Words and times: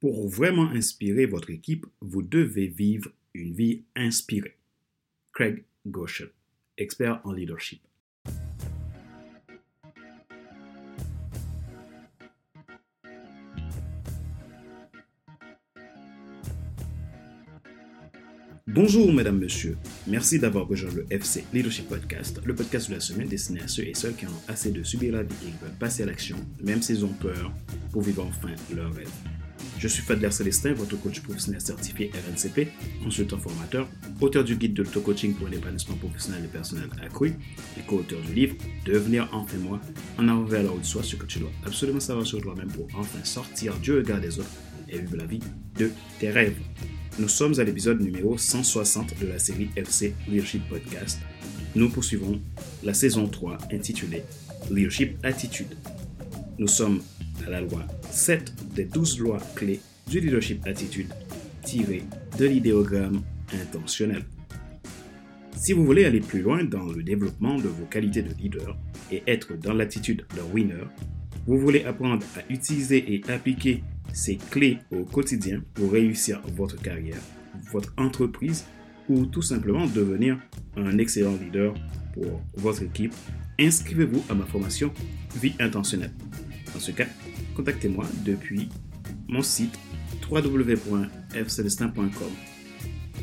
Pour 0.00 0.28
vraiment 0.28 0.68
inspirer 0.68 1.24
votre 1.24 1.50
équipe, 1.50 1.86
vous 2.02 2.22
devez 2.22 2.66
vivre 2.66 3.10
une 3.32 3.54
vie 3.54 3.82
inspirée. 3.94 4.56
Craig 5.32 5.64
Goshen, 5.86 6.28
expert 6.76 7.20
en 7.24 7.32
leadership. 7.32 7.80
Bonjour 18.66 19.10
mesdames, 19.10 19.38
messieurs. 19.38 19.78
Merci 20.06 20.38
d'avoir 20.38 20.68
rejoint 20.68 20.92
le 20.92 21.06
FC 21.08 21.44
Leadership 21.54 21.88
Podcast, 21.88 22.42
le 22.44 22.54
podcast 22.54 22.90
de 22.90 22.94
la 22.96 23.00
semaine 23.00 23.28
destiné 23.28 23.62
à 23.62 23.68
ceux 23.68 23.84
et 23.84 23.94
celles 23.94 24.14
qui 24.14 24.26
ont 24.26 24.42
assez 24.48 24.70
de 24.70 24.82
subir 24.82 25.14
la 25.14 25.22
vie 25.22 25.34
et 25.42 25.52
qui 25.52 25.56
veulent 25.62 25.78
passer 25.78 26.02
à 26.02 26.06
l'action, 26.06 26.36
même 26.62 26.82
s'ils 26.82 27.02
ont 27.02 27.14
peur, 27.14 27.50
pour 27.90 28.02
vivre 28.02 28.26
enfin 28.26 28.54
leur 28.74 28.92
rêve. 28.92 29.08
Je 29.78 29.88
suis 29.88 30.02
Fadler 30.02 30.30
Célestin, 30.30 30.72
votre 30.72 30.98
coach 30.98 31.20
professionnel 31.20 31.60
certifié 31.60 32.10
RNCP, 32.10 32.68
consultant 33.04 33.38
formateur, 33.38 33.86
auteur 34.22 34.42
du 34.42 34.56
guide 34.56 34.72
de 34.72 34.82
l'auto-coaching 34.82 35.34
pour 35.34 35.48
l'épanouissement 35.48 35.96
professionnel 35.96 36.44
et 36.44 36.48
personnel 36.48 36.88
accru 37.02 37.34
et 37.78 37.82
co-auteur 37.86 38.20
du 38.22 38.32
livre 38.32 38.56
Devenir 38.86 39.28
enfin 39.32 39.58
moi, 39.58 39.78
en 40.18 40.28
avant 40.28 40.44
vers 40.44 40.62
la 40.62 40.72
haute 40.72 40.84
soi, 40.84 41.02
ce 41.02 41.16
que 41.16 41.26
tu 41.26 41.40
dois 41.40 41.50
absolument 41.66 42.00
savoir 42.00 42.26
sur 42.26 42.40
toi-même 42.40 42.68
pour 42.68 42.86
enfin 42.94 43.22
sortir 43.22 43.76
du 43.78 43.92
regard 43.92 44.20
des 44.20 44.38
autres 44.38 44.48
et 44.88 44.98
vivre 44.98 45.16
la 45.16 45.26
vie 45.26 45.40
de 45.78 45.90
tes 46.18 46.30
rêves. 46.30 46.56
Nous 47.18 47.28
sommes 47.28 47.58
à 47.60 47.64
l'épisode 47.64 48.00
numéro 48.00 48.38
160 48.38 49.18
de 49.20 49.26
la 49.26 49.38
série 49.38 49.68
FC 49.76 50.14
Leadership 50.26 50.66
Podcast. 50.70 51.20
Nous 51.74 51.90
poursuivons 51.90 52.40
la 52.82 52.94
saison 52.94 53.28
3 53.28 53.58
intitulée 53.72 54.22
Leadership 54.70 55.18
Attitude. 55.22 55.76
Nous 56.58 56.68
sommes 56.68 57.02
à 57.46 57.50
la 57.50 57.60
loi 57.60 57.84
7 58.10 58.74
des 58.74 58.84
12 58.84 59.20
lois 59.20 59.40
clés 59.54 59.80
du 60.08 60.20
leadership 60.20 60.66
attitude 60.66 61.12
tirées 61.62 62.04
de 62.38 62.46
l'idéogramme 62.46 63.22
intentionnel. 63.52 64.24
Si 65.56 65.72
vous 65.72 65.84
voulez 65.84 66.04
aller 66.04 66.20
plus 66.20 66.42
loin 66.42 66.64
dans 66.64 66.84
le 66.84 67.02
développement 67.02 67.56
de 67.56 67.68
vos 67.68 67.86
qualités 67.86 68.22
de 68.22 68.32
leader 68.34 68.76
et 69.10 69.22
être 69.26 69.58
dans 69.58 69.72
l'attitude 69.72 70.24
d'un 70.36 70.44
winner, 70.52 70.84
vous 71.46 71.58
voulez 71.58 71.84
apprendre 71.84 72.24
à 72.36 72.52
utiliser 72.52 73.14
et 73.14 73.22
appliquer 73.30 73.82
ces 74.12 74.36
clés 74.36 74.78
au 74.90 75.04
quotidien 75.04 75.62
pour 75.74 75.92
réussir 75.92 76.40
votre 76.54 76.80
carrière, 76.80 77.20
votre 77.72 77.92
entreprise 77.96 78.64
ou 79.08 79.26
tout 79.26 79.42
simplement 79.42 79.86
devenir 79.86 80.38
un 80.76 80.98
excellent 80.98 81.36
leader 81.36 81.74
pour 82.14 82.42
votre 82.54 82.82
équipe, 82.82 83.14
inscrivez-vous 83.58 84.24
à 84.28 84.34
ma 84.34 84.44
formation 84.44 84.92
Vie 85.40 85.54
intentionnelle. 85.60 86.12
Dans 86.72 86.80
ce 86.80 86.90
cas, 86.90 87.06
contactez-moi 87.56 88.04
depuis 88.24 88.68
mon 89.28 89.42
site 89.42 89.76
www.fcelestin.com. 90.30 92.30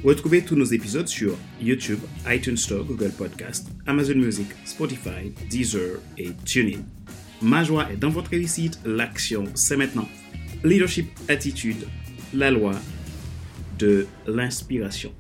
Retrouvez 0.04 0.42
tous 0.42 0.56
nos 0.56 0.66
épisodes 0.66 1.08
sur 1.08 1.38
YouTube, 1.62 2.00
iTunes 2.28 2.58
Store, 2.58 2.84
Google 2.84 3.12
Podcast, 3.12 3.70
Amazon 3.86 4.16
Music, 4.16 4.48
Spotify, 4.66 5.32
Deezer 5.50 6.00
et 6.18 6.32
TuneIn. 6.44 6.82
Ma 7.42 7.64
joie 7.64 7.90
est 7.92 7.98
dans 7.98 8.10
votre 8.10 8.32
réussite, 8.32 8.80
l'action 8.86 9.46
c'est 9.54 9.78
maintenant. 9.78 10.10
Leadership 10.64 11.08
Attitude, 11.30 11.88
la 12.34 12.52
loi 12.52 12.74
de 13.78 14.08
l'inspiration. 14.28 15.14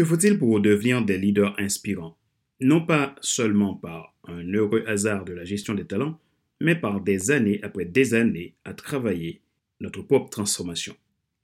Que 0.00 0.06
faut-il 0.06 0.38
pour 0.38 0.60
devenir 0.60 1.04
des 1.04 1.18
leaders 1.18 1.54
inspirants? 1.60 2.16
Non 2.62 2.86
pas 2.86 3.14
seulement 3.20 3.74
par 3.74 4.16
un 4.24 4.50
heureux 4.54 4.82
hasard 4.86 5.26
de 5.26 5.34
la 5.34 5.44
gestion 5.44 5.74
des 5.74 5.84
talents, 5.84 6.18
mais 6.58 6.74
par 6.74 7.02
des 7.02 7.30
années 7.30 7.60
après 7.62 7.84
des 7.84 8.14
années 8.14 8.54
à 8.64 8.72
travailler 8.72 9.42
notre 9.78 10.00
propre 10.00 10.30
transformation. 10.30 10.96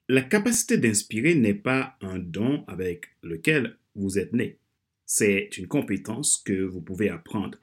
La 0.08 0.22
capacité 0.22 0.78
d'inspirer 0.78 1.34
n'est 1.34 1.52
pas 1.52 1.98
un 2.00 2.18
don 2.18 2.64
avec 2.66 3.08
lequel 3.22 3.76
vous 3.94 4.18
êtes 4.18 4.32
né. 4.32 4.56
C'est 5.04 5.58
une 5.58 5.66
compétence 5.66 6.38
que 6.38 6.62
vous 6.62 6.80
pouvez 6.80 7.10
apprendre. 7.10 7.58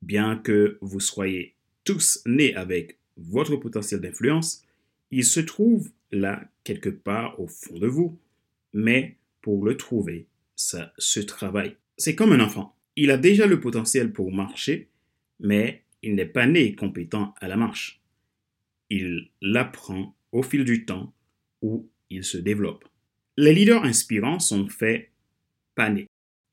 Bien 0.00 0.34
que 0.34 0.78
vous 0.80 1.00
soyez 1.00 1.56
tous 1.84 2.22
nés 2.24 2.54
avec 2.54 2.96
votre 3.18 3.56
potentiel 3.56 4.00
d'influence, 4.00 4.64
il 5.10 5.26
se 5.26 5.40
trouve 5.40 5.90
là 6.10 6.48
quelque 6.64 6.88
part 6.88 7.38
au 7.38 7.48
fond 7.48 7.78
de 7.78 7.86
vous. 7.86 8.18
Mais 8.72 9.18
pour 9.42 9.62
le 9.62 9.76
trouver, 9.76 10.26
ça 10.58 10.92
se 10.98 11.20
travaille. 11.20 11.76
C'est 11.96 12.16
comme 12.16 12.32
un 12.32 12.40
enfant. 12.40 12.76
Il 12.96 13.10
a 13.10 13.16
déjà 13.16 13.46
le 13.46 13.60
potentiel 13.60 14.12
pour 14.12 14.32
marcher, 14.32 14.88
mais 15.40 15.84
il 16.02 16.16
n'est 16.16 16.26
pas 16.26 16.46
né 16.46 16.74
compétent 16.74 17.32
à 17.40 17.48
la 17.48 17.56
marche. 17.56 18.02
Il 18.90 19.30
l'apprend 19.40 20.16
au 20.32 20.42
fil 20.42 20.64
du 20.64 20.84
temps 20.84 21.14
où 21.62 21.88
il 22.10 22.24
se 22.24 22.38
développe. 22.38 22.84
Les 23.36 23.54
leaders 23.54 23.84
inspirants 23.84 24.40
sont 24.40 24.68
faits 24.68 25.10
panés. 25.76 26.08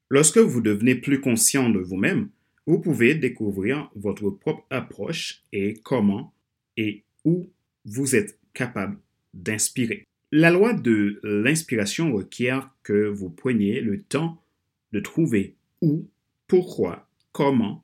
Lorsque 0.09 0.37
vous 0.37 0.61
devenez 0.61 0.95
plus 0.95 1.19
conscient 1.19 1.69
de 1.69 1.79
vous-même, 1.79 2.29
vous 2.67 2.79
pouvez 2.79 3.15
découvrir 3.15 3.89
votre 3.95 4.29
propre 4.29 4.65
approche 4.69 5.43
et 5.51 5.73
comment 5.83 6.33
et 6.77 7.03
où 7.23 7.49
vous 7.85 8.15
êtes 8.15 8.39
capable 8.53 8.99
d'inspirer. 9.33 10.03
La 10.31 10.51
loi 10.51 10.73
de 10.73 11.19
l'inspiration 11.23 12.13
requiert 12.13 12.69
que 12.83 13.07
vous 13.07 13.29
preniez 13.29 13.81
le 13.81 14.01
temps 14.01 14.41
de 14.91 14.99
trouver 14.99 15.55
où, 15.81 16.07
pourquoi, 16.47 17.07
comment 17.31 17.83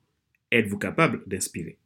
êtes-vous 0.50 0.78
capable 0.78 1.22
d'inspirer. 1.26 1.78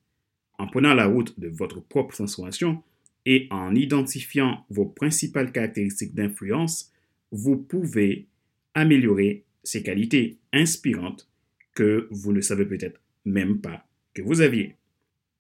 En 0.59 0.67
prenant 0.67 0.95
la 0.95 1.07
route 1.07 1.39
de 1.39 1.49
votre 1.49 1.81
propre 1.81 2.15
transformation, 2.15 2.83
et 3.27 3.49
en 3.51 3.75
identifiant 3.75 4.65
vos 4.71 4.87
principales 4.87 5.53
caractéristiques 5.53 6.15
d'influence, 6.15 6.93
vous 7.33 7.57
pouvez 7.57 8.27
améliorer 8.75 9.45
ces 9.65 9.83
qualités 9.83 10.39
inspirantes 10.53 11.29
que 11.75 12.07
vous 12.11 12.33
ne 12.33 12.41
savez 12.41 12.65
peut-être 12.65 13.01
même 13.25 13.61
pas 13.61 13.85
que 14.15 14.23
vous 14.23 14.41
aviez. 14.41 14.77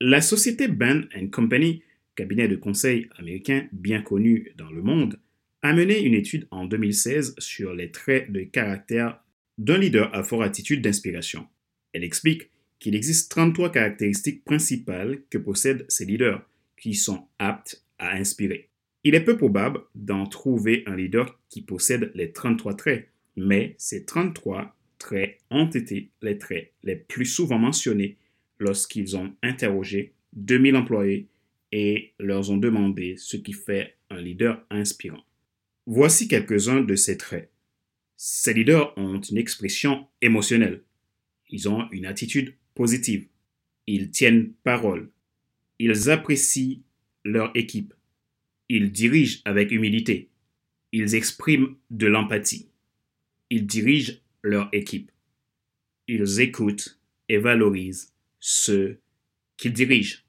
La 0.01 0.21
société 0.21 0.69
Ben 0.69 1.09
Company, 1.31 1.83
cabinet 2.17 2.49
de 2.49 2.57
conseil 2.57 3.09
américain 3.17 3.69
bien 3.73 4.03
connu 4.03 4.53
dans 4.57 4.71
le 4.71 4.83
monde, 4.83 5.21
a 5.63 5.73
mené 5.73 6.03
une 6.03 6.15
étude 6.15 6.49
en 6.51 6.65
2016 6.65 7.35
sur 7.39 7.75
les 7.75 7.91
traits 7.91 8.33
de 8.33 8.41
caractère 8.41 9.23
d'un 9.59 9.79
leader 9.79 10.15
à 10.15 10.23
forte 10.23 10.45
attitude 10.45 10.83
d'inspiration. 10.83 11.47
Elle 11.93 12.05
explique 12.05 12.51
qu'il 12.79 12.95
existe 12.95 13.31
33 13.31 13.73
caractéristiques 13.73 14.45
principales 14.45 15.23
que 15.31 15.39
possèdent 15.39 15.87
ces 15.89 16.05
leaders 16.05 16.47
qui 16.77 16.95
sont 16.95 17.27
aptes 17.39 17.83
à 17.99 18.17
inspirer. 18.17 18.69
Il 19.05 19.15
est 19.15 19.25
peu 19.25 19.37
probable 19.37 19.81
d'en 19.95 20.27
trouver 20.27 20.83
un 20.87 20.97
leader 20.97 21.39
qui 21.49 21.63
possède 21.63 22.11
les 22.15 22.33
33 22.33 22.75
traits, 22.75 23.09
mais 23.37 23.75
ces 23.79 24.05
33 24.05 24.77
traits 24.99 25.39
ont 25.51 25.71
été 25.71 26.11
les 26.23 26.39
traits 26.39 26.73
les 26.83 26.97
plus 26.97 27.25
souvent 27.25 27.59
mentionnés 27.59 28.17
lorsqu'ils 28.59 29.17
ont 29.17 29.33
interrogé 29.43 30.13
2000 30.35 30.77
employés 30.77 31.29
et 31.79 32.15
leur 32.19 32.51
ont 32.51 32.57
demandé 32.57 33.19
ce 33.19 33.37
qui 33.37 33.53
fait 33.53 33.99
un 34.09 34.19
leader 34.19 34.65
inspirant. 34.71 35.23
Voici 35.85 36.27
quelques-uns 36.27 36.81
de 36.81 36.95
ces 36.95 37.19
traits. 37.19 37.53
Ces 38.17 38.55
leaders 38.55 38.97
ont 38.97 39.21
une 39.21 39.37
expression 39.37 40.09
émotionnelle. 40.23 40.85
Ils 41.51 41.69
ont 41.69 41.87
une 41.91 42.07
attitude 42.07 42.55
positive. 42.75 43.29
Ils 43.87 44.11
tiennent 44.11 44.55
parole. 44.65 45.11
Ils 45.79 46.09
apprécient 46.09 46.81
leur 47.27 47.55
équipe. 47.55 47.93
Ils 48.71 48.91
dirigent 48.91 49.43
avec 49.45 49.71
humilité. 49.71 50.31
Ils 50.93 51.15
expriment 51.15 51.77
de 51.91 52.07
l'empathie. 52.07 52.71
Ils 53.51 53.67
dirigent 53.67 54.15
leur 54.43 54.71
équipe. 54.73 55.13
Ils 56.09 56.41
écoutent 56.41 56.99
et 57.29 57.37
valorisent 57.37 58.15
ceux 58.41 58.99
qu'ils 59.59 59.75
dirigent. 59.75 60.26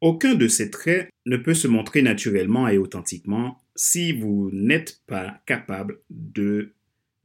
Aucun 0.00 0.34
de 0.34 0.46
ces 0.48 0.70
traits 0.70 1.08
ne 1.24 1.36
peut 1.36 1.54
se 1.54 1.68
montrer 1.68 2.02
naturellement 2.02 2.68
et 2.68 2.78
authentiquement 2.78 3.62
si 3.74 4.12
vous 4.12 4.50
n'êtes 4.52 5.02
pas 5.06 5.40
capable 5.46 6.00
de 6.10 6.72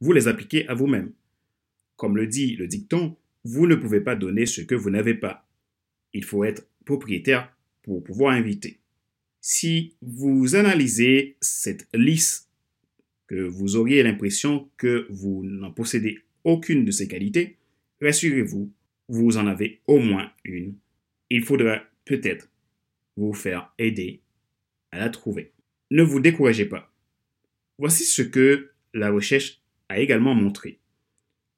vous 0.00 0.12
les 0.12 0.26
appliquer 0.28 0.66
à 0.68 0.74
vous-même. 0.74 1.12
Comme 1.96 2.16
le 2.16 2.26
dit 2.26 2.56
le 2.56 2.66
dicton, 2.66 3.16
vous 3.44 3.66
ne 3.66 3.74
pouvez 3.74 4.00
pas 4.00 4.16
donner 4.16 4.46
ce 4.46 4.62
que 4.62 4.74
vous 4.74 4.90
n'avez 4.90 5.14
pas. 5.14 5.46
Il 6.12 6.24
faut 6.24 6.44
être 6.44 6.66
propriétaire 6.84 7.54
pour 7.82 8.02
pouvoir 8.02 8.34
inviter. 8.34 8.78
Si 9.40 9.94
vous 10.00 10.54
analysez 10.54 11.36
cette 11.40 11.88
liste, 11.94 12.48
que 13.26 13.36
vous 13.36 13.76
auriez 13.76 14.02
l'impression 14.02 14.68
que 14.76 15.06
vous 15.08 15.42
n'en 15.42 15.72
possédez 15.72 16.18
aucune 16.44 16.84
de 16.84 16.90
ces 16.90 17.08
qualités, 17.08 17.56
rassurez-vous, 18.02 18.70
vous 19.08 19.36
en 19.38 19.46
avez 19.46 19.80
au 19.86 19.98
moins 19.98 20.30
une. 20.44 20.74
Il 21.30 21.42
faudra 21.42 21.82
peut-être 22.04 22.51
vous 23.16 23.34
faire 23.34 23.72
aider 23.78 24.20
à 24.90 24.98
la 24.98 25.08
trouver. 25.08 25.52
Ne 25.90 26.02
vous 26.02 26.20
découragez 26.20 26.66
pas. 26.66 26.92
Voici 27.78 28.04
ce 28.04 28.22
que 28.22 28.70
la 28.94 29.10
recherche 29.10 29.60
a 29.88 29.98
également 29.98 30.34
montré. 30.34 30.78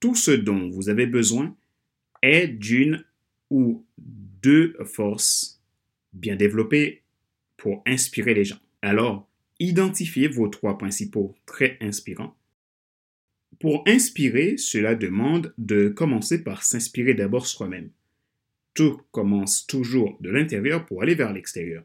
Tout 0.00 0.14
ce 0.14 0.30
dont 0.30 0.68
vous 0.68 0.88
avez 0.88 1.06
besoin 1.06 1.56
est 2.22 2.48
d'une 2.48 3.04
ou 3.50 3.84
deux 3.98 4.76
forces 4.84 5.62
bien 6.12 6.36
développées 6.36 7.02
pour 7.56 7.82
inspirer 7.86 8.34
les 8.34 8.44
gens. 8.44 8.58
Alors, 8.82 9.28
identifiez 9.58 10.28
vos 10.28 10.48
trois 10.48 10.78
principaux 10.78 11.34
traits 11.46 11.76
inspirants. 11.80 12.36
Pour 13.60 13.84
inspirer, 13.86 14.56
cela 14.56 14.94
demande 14.94 15.54
de 15.58 15.88
commencer 15.88 16.42
par 16.42 16.64
s'inspirer 16.64 17.14
d'abord 17.14 17.46
soi-même. 17.46 17.90
Tout 18.74 19.00
commence 19.12 19.66
toujours 19.66 20.18
de 20.20 20.30
l'intérieur 20.30 20.84
pour 20.84 21.02
aller 21.02 21.14
vers 21.14 21.32
l'extérieur. 21.32 21.84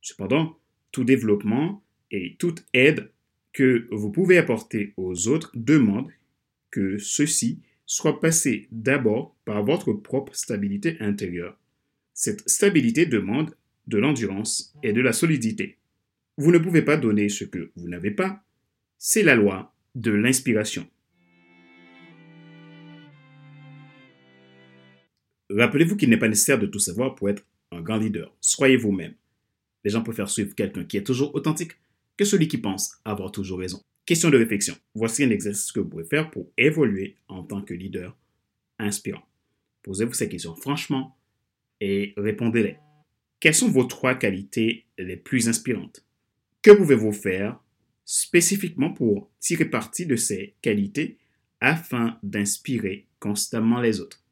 Cependant, 0.00 0.58
tout 0.92 1.04
développement 1.04 1.82
et 2.10 2.36
toute 2.38 2.64
aide 2.74 3.10
que 3.52 3.88
vous 3.90 4.10
pouvez 4.10 4.38
apporter 4.38 4.92
aux 4.96 5.28
autres 5.28 5.50
demande 5.54 6.10
que 6.70 6.98
ceci 6.98 7.60
soit 7.86 8.20
passé 8.20 8.68
d'abord 8.70 9.34
par 9.44 9.64
votre 9.64 9.92
propre 9.92 10.34
stabilité 10.34 10.96
intérieure. 11.00 11.58
Cette 12.12 12.48
stabilité 12.48 13.06
demande 13.06 13.54
de 13.86 13.98
l'endurance 13.98 14.74
et 14.82 14.92
de 14.92 15.00
la 15.00 15.12
solidité. 15.12 15.78
Vous 16.36 16.52
ne 16.52 16.58
pouvez 16.58 16.82
pas 16.82 16.96
donner 16.96 17.28
ce 17.28 17.44
que 17.44 17.70
vous 17.74 17.88
n'avez 17.88 18.10
pas. 18.10 18.44
C'est 18.98 19.22
la 19.22 19.34
loi 19.34 19.74
de 19.94 20.12
l'inspiration. 20.12 20.86
Rappelez-vous 25.50 25.96
qu'il 25.96 26.10
n'est 26.10 26.18
pas 26.18 26.28
nécessaire 26.28 26.58
de 26.58 26.66
tout 26.66 26.78
savoir 26.78 27.14
pour 27.14 27.30
être 27.30 27.44
un 27.72 27.80
grand 27.80 27.96
leader. 27.96 28.34
Soyez 28.40 28.76
vous-même. 28.76 29.14
Les 29.84 29.90
gens 29.90 30.02
préfèrent 30.02 30.28
suivre 30.28 30.54
quelqu'un 30.54 30.84
qui 30.84 30.96
est 30.96 31.04
toujours 31.04 31.34
authentique 31.34 31.72
que 32.16 32.24
celui 32.24 32.48
qui 32.48 32.58
pense 32.58 32.96
avoir 33.04 33.32
toujours 33.32 33.60
raison. 33.60 33.82
Question 34.04 34.30
de 34.30 34.38
réflexion. 34.38 34.74
Voici 34.94 35.24
un 35.24 35.30
exercice 35.30 35.72
que 35.72 35.80
vous 35.80 35.88
pouvez 35.88 36.04
faire 36.04 36.30
pour 36.30 36.50
évoluer 36.56 37.16
en 37.28 37.42
tant 37.42 37.62
que 37.62 37.74
leader 37.74 38.16
inspirant. 38.78 39.22
Posez-vous 39.82 40.14
ces 40.14 40.28
questions 40.28 40.54
franchement 40.54 41.16
et 41.80 42.12
répondez-les. 42.16 42.76
Quelles 43.40 43.54
sont 43.54 43.70
vos 43.70 43.84
trois 43.84 44.14
qualités 44.14 44.86
les 44.98 45.16
plus 45.16 45.48
inspirantes 45.48 46.04
Que 46.62 46.72
pouvez-vous 46.72 47.12
faire 47.12 47.60
spécifiquement 48.04 48.92
pour 48.92 49.30
tirer 49.38 49.66
parti 49.66 50.06
de 50.06 50.16
ces 50.16 50.54
qualités 50.60 51.18
afin 51.60 52.18
d'inspirer 52.22 53.06
constamment 53.20 53.80
les 53.80 54.00
autres? 54.00 54.24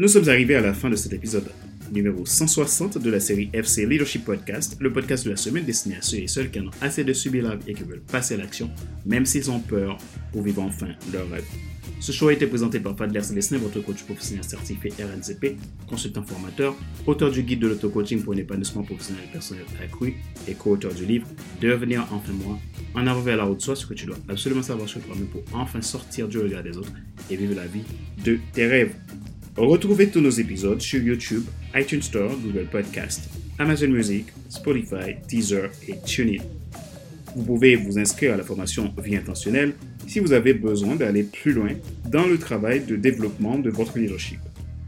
Nous 0.00 0.06
sommes 0.06 0.28
arrivés 0.28 0.54
à 0.54 0.60
la 0.60 0.74
fin 0.74 0.88
de 0.88 0.94
cet 0.94 1.12
épisode 1.12 1.50
numéro 1.90 2.24
160 2.24 2.98
de 2.98 3.10
la 3.10 3.18
série 3.18 3.50
FC 3.52 3.84
Leadership 3.84 4.24
Podcast, 4.24 4.76
le 4.78 4.92
podcast 4.92 5.24
de 5.24 5.30
la 5.30 5.36
semaine 5.36 5.64
destiné 5.64 5.96
à 5.96 6.02
ceux 6.02 6.18
et 6.18 6.28
celles 6.28 6.52
qui 6.52 6.60
en 6.60 6.68
ont 6.68 6.70
assez 6.80 7.02
de 7.02 7.12
subir 7.12 7.42
la 7.48 7.56
vie 7.56 7.72
et 7.72 7.74
qui 7.74 7.82
veulent 7.82 8.04
passer 8.12 8.34
à 8.34 8.36
l'action, 8.36 8.70
même 9.06 9.26
s'ils 9.26 9.50
ont 9.50 9.58
peur, 9.58 9.98
pour 10.30 10.42
vivre 10.42 10.62
enfin 10.62 10.90
leur 11.12 11.28
rêve. 11.28 11.42
Ce 11.98 12.12
show 12.12 12.28
a 12.28 12.32
été 12.32 12.46
présenté 12.46 12.78
par 12.78 12.96
Fadler 12.96 13.22
Célestin, 13.22 13.58
votre 13.58 13.80
coach 13.80 14.04
professionnel 14.04 14.44
certifié 14.44 14.92
RNCP, 15.00 15.56
consultant 15.88 16.22
formateur, 16.22 16.76
auteur 17.04 17.32
du 17.32 17.42
guide 17.42 17.58
de 17.58 17.66
l'auto-coaching 17.66 18.22
pour 18.22 18.34
un 18.34 18.36
épanouissement 18.36 18.84
professionnel 18.84 19.24
et 19.28 19.32
personnel 19.32 19.64
accru 19.82 20.14
et 20.46 20.54
co-auteur 20.54 20.94
du 20.94 21.06
livre 21.06 21.26
Devenir 21.60 22.06
enfin 22.12 22.32
moi, 22.34 22.56
en 22.94 23.04
avant 23.04 23.22
vers 23.22 23.36
la 23.36 23.42
route, 23.42 23.60
soit 23.60 23.74
ce 23.74 23.84
que 23.84 23.94
tu 23.94 24.06
dois 24.06 24.18
absolument 24.28 24.62
savoir 24.62 24.88
sur 24.88 25.00
toi-même 25.00 25.26
pour 25.26 25.42
enfin 25.52 25.82
sortir 25.82 26.28
du 26.28 26.38
regard 26.38 26.62
des 26.62 26.76
autres 26.76 26.92
et 27.32 27.34
vivre 27.34 27.56
la 27.56 27.66
vie 27.66 27.82
de 28.24 28.38
tes 28.52 28.68
rêves. 28.68 28.94
Retrouvez 29.58 30.08
tous 30.08 30.20
nos 30.20 30.30
épisodes 30.30 30.80
sur 30.80 31.02
YouTube, 31.02 31.42
iTunes 31.74 32.02
Store, 32.02 32.30
Google 32.30 32.68
Podcast, 32.70 33.28
Amazon 33.58 33.88
Music, 33.88 34.26
Spotify, 34.48 35.16
Deezer 35.28 35.68
et 35.88 35.96
TuneIn. 36.06 36.44
Vous 37.34 37.42
pouvez 37.42 37.74
vous 37.74 37.98
inscrire 37.98 38.34
à 38.34 38.36
la 38.36 38.44
formation 38.44 38.94
Vie 39.02 39.16
intentionnelle 39.16 39.72
si 40.06 40.20
vous 40.20 40.32
avez 40.32 40.54
besoin 40.54 40.94
d'aller 40.94 41.24
plus 41.24 41.52
loin 41.52 41.70
dans 42.08 42.28
le 42.28 42.38
travail 42.38 42.84
de 42.84 42.94
développement 42.94 43.58
de 43.58 43.68
votre 43.68 43.98
leadership. 43.98 44.38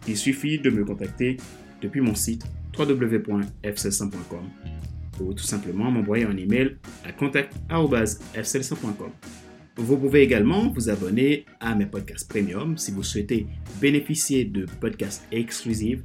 Il 0.07 0.17
suffit 0.17 0.61
de 0.61 0.71
me 0.71 0.85
contacter 0.85 1.39
depuis 1.83 2.01
mon 2.01 2.15
site 2.15 2.45
www.fc100.com 2.79 4.45
ou 5.21 5.35
tout 5.35 5.43
simplement 5.43 5.91
m'envoyer 5.91 6.27
un 6.27 6.37
email 6.37 6.77
à 7.05 7.11
contact.fc100.com. 7.11 9.11
Vous 9.83 9.97
pouvez 9.97 10.21
également 10.21 10.69
vous 10.69 10.91
abonner 10.91 11.47
à 11.59 11.75
mes 11.75 11.87
podcasts 11.87 12.29
premium 12.29 12.77
si 12.77 12.91
vous 12.91 13.03
souhaitez 13.03 13.47
bénéficier 13.81 14.45
de 14.45 14.67
podcasts 14.79 15.25
exclusifs 15.33 16.01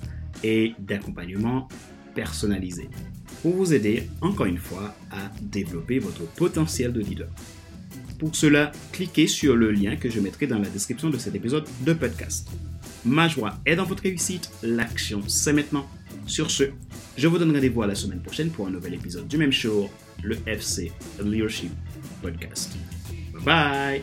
et 0.45 0.73
d'accompagnement 0.79 1.67
personnalisé 2.15 2.89
pour 3.41 3.53
vous 3.53 3.73
aider 3.73 4.07
encore 4.21 4.45
une 4.45 4.59
fois 4.59 4.95
à 5.11 5.29
développer 5.41 5.99
votre 5.99 6.25
potentiel 6.35 6.93
de 6.93 7.01
leader. 7.01 7.27
Pour 8.17 8.33
cela, 8.33 8.71
cliquez 8.93 9.27
sur 9.27 9.57
le 9.57 9.71
lien 9.71 9.97
que 9.97 10.09
je 10.09 10.21
mettrai 10.21 10.47
dans 10.47 10.59
la 10.59 10.69
description 10.69 11.09
de 11.09 11.17
cet 11.17 11.35
épisode 11.35 11.65
de 11.81 11.91
podcast. 11.91 12.47
Ma 13.03 13.27
joie 13.27 13.59
est 13.65 13.75
dans 13.75 13.83
votre 13.83 14.03
réussite, 14.03 14.49
l'action 14.63 15.21
c'est 15.27 15.51
maintenant. 15.51 15.85
Sur 16.27 16.49
ce, 16.49 16.63
je 17.17 17.27
vous 17.27 17.37
donne 17.37 17.51
rendez-vous 17.51 17.81
à 17.81 17.87
la 17.87 17.95
semaine 17.95 18.21
prochaine 18.21 18.51
pour 18.51 18.67
un 18.67 18.71
nouvel 18.71 18.93
épisode 18.93 19.27
du 19.27 19.37
même 19.37 19.51
show, 19.51 19.89
le 20.23 20.37
FC 20.47 20.93
Leadership 21.21 21.71
Podcast. 22.21 22.71
Bye. 23.45 24.01